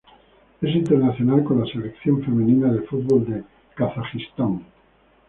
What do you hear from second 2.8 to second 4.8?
fútbol de Kazajistán.